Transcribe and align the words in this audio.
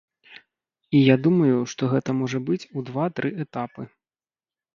І 0.99 1.01
я 1.13 1.17
думаю, 1.27 1.57
што 1.73 1.83
гэта 1.93 2.15
можа 2.23 2.39
быць 2.49 2.61
у 2.77 2.85
два-тры 2.89 3.29
этапы. 3.45 3.83